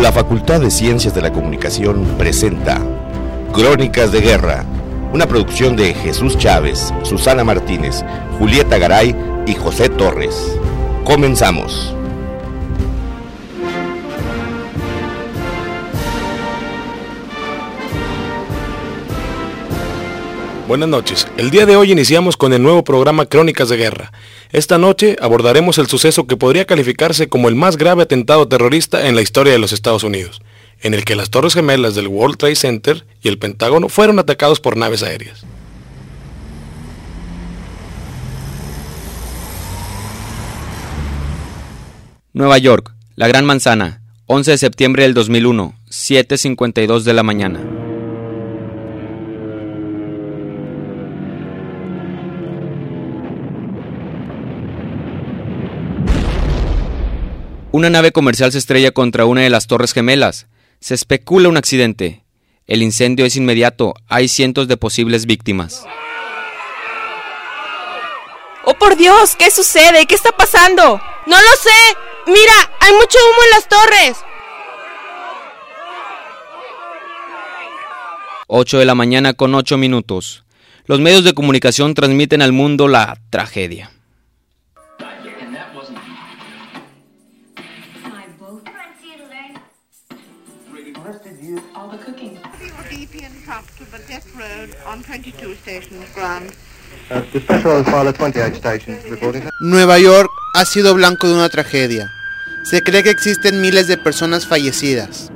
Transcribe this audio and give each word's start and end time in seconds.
La 0.00 0.12
Facultad 0.12 0.62
de 0.62 0.70
Ciencias 0.70 1.14
de 1.14 1.20
la 1.20 1.30
Comunicación 1.30 2.02
presenta 2.16 2.80
Crónicas 3.52 4.10
de 4.10 4.22
Guerra, 4.22 4.64
una 5.12 5.26
producción 5.26 5.76
de 5.76 5.92
Jesús 5.92 6.38
Chávez, 6.38 6.90
Susana 7.02 7.44
Martínez, 7.44 8.02
Julieta 8.38 8.78
Garay 8.78 9.14
y 9.46 9.54
José 9.54 9.90
Torres. 9.90 10.56
Comenzamos. 11.04 11.94
Buenas 20.70 20.88
noches. 20.88 21.26
El 21.36 21.50
día 21.50 21.66
de 21.66 21.74
hoy 21.74 21.90
iniciamos 21.90 22.36
con 22.36 22.52
el 22.52 22.62
nuevo 22.62 22.84
programa 22.84 23.26
Crónicas 23.26 23.68
de 23.68 23.76
Guerra. 23.76 24.12
Esta 24.52 24.78
noche 24.78 25.16
abordaremos 25.20 25.78
el 25.78 25.88
suceso 25.88 26.28
que 26.28 26.36
podría 26.36 26.64
calificarse 26.64 27.28
como 27.28 27.48
el 27.48 27.56
más 27.56 27.76
grave 27.76 28.04
atentado 28.04 28.46
terrorista 28.46 29.08
en 29.08 29.16
la 29.16 29.20
historia 29.20 29.52
de 29.52 29.58
los 29.58 29.72
Estados 29.72 30.04
Unidos, 30.04 30.40
en 30.80 30.94
el 30.94 31.04
que 31.04 31.16
las 31.16 31.30
Torres 31.30 31.54
Gemelas 31.54 31.96
del 31.96 32.06
World 32.06 32.36
Trade 32.36 32.54
Center 32.54 33.04
y 33.20 33.26
el 33.26 33.36
Pentágono 33.36 33.88
fueron 33.88 34.20
atacados 34.20 34.60
por 34.60 34.76
naves 34.76 35.02
aéreas. 35.02 35.44
Nueva 42.32 42.58
York, 42.58 42.94
La 43.16 43.26
Gran 43.26 43.44
Manzana, 43.44 44.02
11 44.26 44.52
de 44.52 44.58
septiembre 44.58 45.02
del 45.02 45.14
2001, 45.14 45.74
7.52 45.90 47.02
de 47.02 47.12
la 47.12 47.24
mañana. 47.24 47.79
Una 57.80 57.88
nave 57.88 58.12
comercial 58.12 58.52
se 58.52 58.58
estrella 58.58 58.90
contra 58.90 59.24
una 59.24 59.40
de 59.40 59.48
las 59.48 59.66
torres 59.66 59.94
gemelas. 59.94 60.48
Se 60.80 60.92
especula 60.92 61.48
un 61.48 61.56
accidente. 61.56 62.24
El 62.66 62.82
incendio 62.82 63.24
es 63.24 63.36
inmediato. 63.36 63.94
Hay 64.06 64.28
cientos 64.28 64.68
de 64.68 64.76
posibles 64.76 65.24
víctimas. 65.24 65.86
¡Oh, 68.66 68.74
por 68.74 68.98
Dios! 68.98 69.34
¿Qué 69.34 69.50
sucede? 69.50 70.04
¿Qué 70.04 70.14
está 70.14 70.30
pasando? 70.30 71.00
¡No 71.24 71.36
lo 71.36 71.56
sé! 71.58 71.96
¡Mira! 72.26 72.70
¡Hay 72.80 72.92
mucho 72.92 73.16
humo 73.16 73.44
en 73.44 73.50
las 73.50 73.66
torres! 73.66 74.24
8 78.46 78.78
de 78.78 78.84
la 78.84 78.94
mañana 78.94 79.32
con 79.32 79.54
8 79.54 79.78
minutos. 79.78 80.44
Los 80.84 81.00
medios 81.00 81.24
de 81.24 81.32
comunicación 81.32 81.94
transmiten 81.94 82.42
al 82.42 82.52
mundo 82.52 82.88
la 82.88 83.18
tragedia. 83.30 83.90
Nueva 99.60 99.98
York 99.98 100.30
ha 100.54 100.64
sido 100.64 100.94
blanco 100.94 101.28
de 101.28 101.34
una 101.34 101.48
tragedia. 101.48 102.10
Se 102.64 102.82
cree 102.82 103.02
que 103.02 103.10
existen 103.10 103.60
miles 103.60 103.86
de 103.88 103.96
personas 103.96 104.46
fallecidas. 104.46 105.30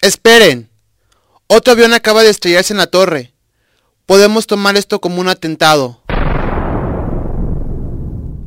Esperen. 0.00 0.70
Otro 1.46 1.72
avión 1.72 1.92
acaba 1.92 2.22
de 2.22 2.30
estrellarse 2.30 2.72
en 2.72 2.78
la 2.78 2.86
torre. 2.86 3.34
Podemos 4.06 4.46
tomar 4.46 4.76
esto 4.76 5.00
como 5.00 5.20
un 5.20 5.28
atentado. 5.28 6.02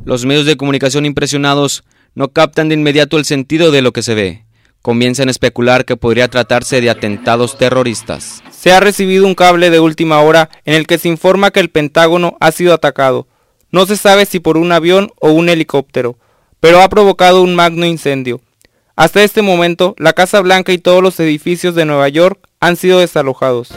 Los 0.04 0.26
medios 0.26 0.46
de 0.46 0.56
comunicación 0.56 1.06
impresionados 1.06 1.84
no 2.14 2.28
captan 2.28 2.68
de 2.68 2.74
inmediato 2.74 3.18
el 3.18 3.24
sentido 3.24 3.70
de 3.70 3.82
lo 3.82 3.92
que 3.92 4.02
se 4.02 4.14
ve. 4.14 4.44
Comienzan 4.82 5.28
a 5.28 5.30
especular 5.30 5.84
que 5.84 5.96
podría 5.96 6.28
tratarse 6.28 6.80
de 6.80 6.90
atentados 6.90 7.56
terroristas. 7.56 8.42
Se 8.50 8.72
ha 8.72 8.80
recibido 8.80 9.26
un 9.26 9.34
cable 9.34 9.70
de 9.70 9.80
última 9.80 10.20
hora 10.20 10.50
en 10.64 10.74
el 10.74 10.86
que 10.86 10.98
se 10.98 11.08
informa 11.08 11.50
que 11.50 11.60
el 11.60 11.70
Pentágono 11.70 12.36
ha 12.40 12.52
sido 12.52 12.74
atacado. 12.74 13.26
No 13.70 13.86
se 13.86 13.96
sabe 13.96 14.26
si 14.26 14.40
por 14.40 14.56
un 14.56 14.72
avión 14.72 15.10
o 15.20 15.30
un 15.30 15.48
helicóptero, 15.48 16.18
pero 16.60 16.80
ha 16.80 16.88
provocado 16.88 17.42
un 17.42 17.54
magno 17.54 17.86
incendio. 17.86 18.40
Hasta 18.96 19.24
este 19.24 19.42
momento, 19.42 19.94
la 19.98 20.12
Casa 20.12 20.40
Blanca 20.40 20.72
y 20.72 20.78
todos 20.78 21.02
los 21.02 21.18
edificios 21.18 21.74
de 21.74 21.84
Nueva 21.84 22.08
York 22.08 22.38
han 22.60 22.76
sido 22.76 23.00
desalojados. 23.00 23.70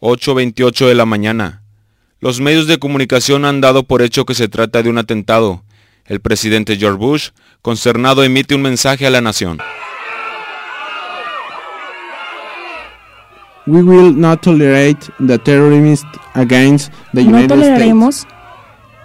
...8.28 0.00 0.86
de 0.86 0.94
la 0.94 1.06
mañana. 1.06 1.62
Los 2.20 2.40
medios 2.40 2.66
de 2.66 2.78
comunicación 2.78 3.44
han 3.44 3.60
dado 3.60 3.84
por 3.84 4.02
hecho 4.02 4.24
que 4.24 4.34
se 4.34 4.48
trata 4.48 4.82
de 4.82 4.90
un 4.90 4.98
atentado. 4.98 5.62
El 6.04 6.20
presidente 6.20 6.76
George 6.76 6.98
Bush, 6.98 7.28
concernado, 7.62 8.22
emite 8.22 8.54
un 8.54 8.62
mensaje 8.62 9.06
a 9.06 9.10
la 9.10 9.20
nación. 9.20 9.58
We 13.66 13.82
will 13.82 14.14
not 14.16 14.42
tolerate 14.42 15.12
the 15.18 15.38
terrorism 15.38 16.06
against 16.34 16.92
the 17.12 17.24
no 17.24 17.30
United 17.30 17.48
toleraremos 17.48 18.18
States. 18.18 18.34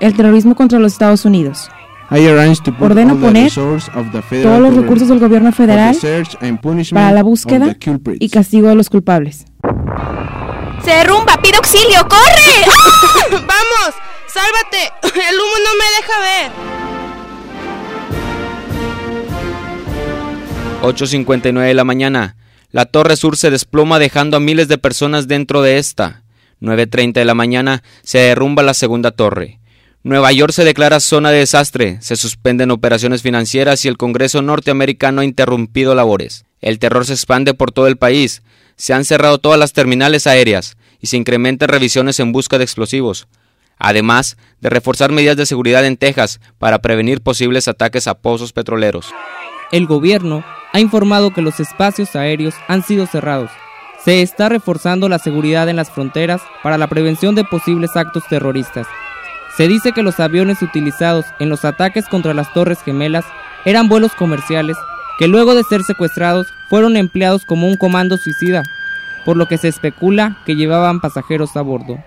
el 0.01 0.15
terrorismo 0.15 0.53
contra 0.55 0.77
los 0.77 0.93
Estados 0.93 1.25
Unidos. 1.25 1.69
I 2.11 2.27
arrange 2.27 2.61
to 2.63 2.73
put 2.73 2.91
Ordeno 2.91 3.17
poner 3.17 3.51
Todos 3.51 4.61
los 4.61 4.75
recursos 4.75 5.07
del 5.07 5.19
gobierno 5.19 5.51
federal 5.53 5.95
para 6.91 7.11
la 7.13 7.23
búsqueda 7.23 7.75
y 8.19 8.29
castigo 8.29 8.67
de 8.67 8.75
los 8.75 8.89
culpables. 8.89 9.45
¡Se 10.83 10.91
derrumba! 10.91 11.41
¡Pide 11.41 11.57
auxilio! 11.57 12.07
¡Corre! 12.07 12.65
¡Ah! 12.67 13.25
¡Vamos! 13.31 13.95
¡Sálvate! 14.27 14.91
¡El 15.29 15.35
humo 15.35 15.57
no 15.65 15.75
me 15.77 15.85
deja 15.97 16.19
ver! 16.19 16.51
8.59 20.81 21.67
de 21.67 21.73
la 21.73 21.83
mañana. 21.83 22.35
La 22.71 22.85
torre 22.85 23.15
sur 23.15 23.37
se 23.37 23.51
desploma 23.51 23.99
dejando 23.99 24.37
a 24.37 24.39
miles 24.39 24.67
de 24.67 24.77
personas 24.77 25.27
dentro 25.27 25.61
de 25.61 25.77
esta. 25.77 26.23
9.30 26.61 27.13
de 27.13 27.25
la 27.25 27.35
mañana 27.35 27.83
se 28.01 28.19
derrumba 28.19 28.63
la 28.63 28.73
segunda 28.73 29.11
torre. 29.11 29.59
Nueva 30.03 30.31
York 30.31 30.51
se 30.51 30.63
declara 30.63 30.99
zona 30.99 31.29
de 31.29 31.39
desastre, 31.39 31.97
se 32.01 32.15
suspenden 32.15 32.71
operaciones 32.71 33.21
financieras 33.21 33.85
y 33.85 33.87
el 33.87 33.97
Congreso 33.97 34.41
norteamericano 34.41 35.21
ha 35.21 35.25
interrumpido 35.25 35.93
labores. 35.93 36.45
El 36.59 36.79
terror 36.79 37.05
se 37.05 37.13
expande 37.13 37.53
por 37.53 37.71
todo 37.71 37.85
el 37.85 37.97
país, 37.97 38.41
se 38.81 38.95
han 38.95 39.05
cerrado 39.05 39.37
todas 39.37 39.59
las 39.59 39.73
terminales 39.73 40.25
aéreas 40.25 40.75
y 40.99 41.05
se 41.05 41.15
incrementan 41.15 41.69
revisiones 41.69 42.19
en 42.19 42.31
busca 42.31 42.57
de 42.57 42.63
explosivos, 42.63 43.27
además 43.77 44.37
de 44.59 44.71
reforzar 44.71 45.11
medidas 45.11 45.37
de 45.37 45.45
seguridad 45.45 45.85
en 45.85 45.97
Texas 45.97 46.41
para 46.57 46.79
prevenir 46.79 47.21
posibles 47.21 47.67
ataques 47.67 48.07
a 48.07 48.15
pozos 48.15 48.53
petroleros. 48.53 49.13
El 49.71 49.85
gobierno 49.85 50.43
ha 50.73 50.79
informado 50.79 51.31
que 51.31 51.43
los 51.43 51.59
espacios 51.59 52.15
aéreos 52.15 52.55
han 52.67 52.81
sido 52.81 53.05
cerrados. 53.05 53.51
Se 54.03 54.23
está 54.23 54.49
reforzando 54.49 55.09
la 55.09 55.19
seguridad 55.19 55.69
en 55.69 55.75
las 55.75 55.91
fronteras 55.91 56.41
para 56.63 56.79
la 56.79 56.87
prevención 56.87 57.35
de 57.35 57.43
posibles 57.43 57.95
actos 57.95 58.23
terroristas. 58.27 58.87
Se 59.57 59.67
dice 59.67 59.91
que 59.91 60.01
los 60.01 60.19
aviones 60.19 60.63
utilizados 60.63 61.25
en 61.39 61.49
los 61.49 61.65
ataques 61.65 62.07
contra 62.07 62.33
las 62.33 62.51
Torres 62.51 62.79
Gemelas 62.83 63.25
eran 63.63 63.89
vuelos 63.89 64.13
comerciales 64.13 64.75
que 65.21 65.27
luego 65.27 65.53
de 65.53 65.61
ser 65.63 65.83
secuestrados 65.83 66.47
fueron 66.67 66.97
empleados 66.97 67.45
como 67.45 67.67
un 67.67 67.77
comando 67.77 68.17
suicida, 68.17 68.63
por 69.23 69.37
lo 69.37 69.45
que 69.45 69.59
se 69.59 69.67
especula 69.67 70.41
que 70.47 70.55
llevaban 70.55 70.99
pasajeros 70.99 71.55
a 71.55 71.61
bordo. 71.61 72.03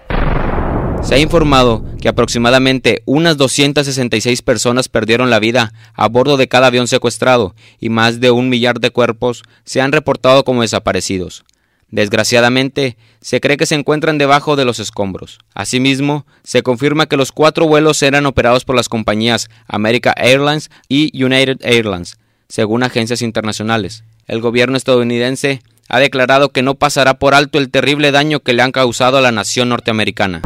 Se 1.01 1.15
ha 1.15 1.19
informado 1.19 1.85
que 2.01 2.09
aproximadamente 2.09 3.05
unas 3.07 3.37
266 3.37 4.43
personas 4.43 4.89
perdieron 4.89 5.31
la 5.31 5.39
vida 5.39 5.73
a 5.95 6.09
bordo 6.09 6.37
de 6.37 6.49
cada 6.49 6.67
avión 6.67 6.89
secuestrado 6.89 7.55
y 7.79 7.89
más 7.89 8.19
de 8.19 8.33
un 8.33 8.49
millar 8.49 8.81
de 8.81 8.91
cuerpos 8.91 9.45
se 9.63 9.81
han 9.81 9.93
reportado 9.93 10.43
como 10.43 10.63
desaparecidos. 10.63 11.45
Desgraciadamente, 11.91 12.97
se 13.21 13.41
cree 13.41 13.57
que 13.57 13.67
se 13.67 13.77
encuentran 13.77 14.19
debajo 14.19 14.57
de 14.57 14.65
los 14.65 14.81
escombros. 14.81 15.39
Asimismo, 15.55 16.27
se 16.43 16.65
confirma 16.65 17.07
que 17.07 17.17
los 17.17 17.31
cuatro 17.31 17.69
vuelos 17.69 18.03
eran 18.03 18.27
operados 18.27 18.65
por 18.65 18.75
las 18.75 18.89
compañías 18.89 19.51
America 19.69 20.13
Airlines 20.17 20.69
y 20.89 21.23
United 21.23 21.59
Airlines, 21.61 22.17
según 22.49 22.83
agencias 22.83 23.23
internacionales. 23.23 24.05
El 24.27 24.41
gobierno 24.41 24.77
estadounidense 24.77 25.63
ha 25.89 25.99
declarado 25.99 26.51
que 26.51 26.63
no 26.63 26.75
pasará 26.75 27.15
por 27.15 27.35
alto 27.35 27.59
el 27.59 27.71
terrible 27.71 28.11
daño 28.11 28.41
que 28.41 28.53
le 28.53 28.63
han 28.63 28.73
causado 28.73 29.19
a 29.19 29.21
la 29.21 29.33
nación 29.33 29.69
norteamericana. 29.69 30.41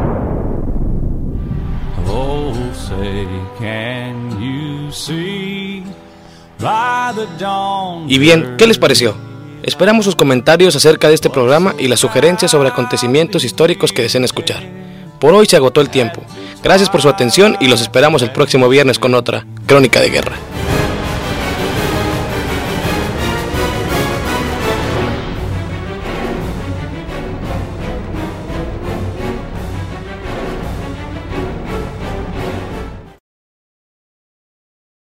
Oh, 2.07 2.53
say, 2.73 3.27
can 3.59 4.39
you 4.39 4.91
see 4.91 5.83
by 6.59 7.13
the 7.15 7.27
dawn's 7.39 8.11
Y 8.11 8.17
bien, 8.17 8.55
¿qué 8.57 8.67
les 8.67 8.77
pareció? 8.77 9.15
Esperamos 9.63 10.05
sus 10.05 10.15
comentarios 10.15 10.75
acerca 10.75 11.09
de 11.09 11.15
este 11.15 11.29
programa 11.29 11.75
y 11.77 11.87
las 11.87 11.99
sugerencias 11.99 12.51
sobre 12.51 12.69
acontecimientos 12.69 13.43
históricos 13.43 13.91
que 13.91 14.01
deseen 14.01 14.23
escuchar. 14.23 14.63
Por 15.19 15.33
hoy 15.33 15.45
se 15.45 15.57
agotó 15.57 15.81
el 15.81 15.89
tiempo. 15.89 16.23
Gracias 16.63 16.89
por 16.89 17.01
su 17.01 17.09
atención 17.09 17.57
y 17.59 17.67
los 17.67 17.81
esperamos 17.81 18.21
el 18.21 18.31
próximo 18.31 18.69
viernes 18.69 18.99
con 18.99 19.13
otra 19.15 19.45
Crónica 19.67 19.99
de 19.99 20.09
Guerra. 20.09 20.37